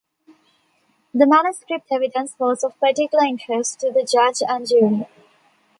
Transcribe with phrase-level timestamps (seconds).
[1.13, 5.05] The manuscript evidence was of particular interest to the judge and jury.